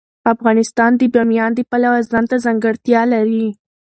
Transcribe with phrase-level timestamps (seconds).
[0.33, 3.47] افغانستان د بامیان د پلوه ځانته ځانګړتیا لري.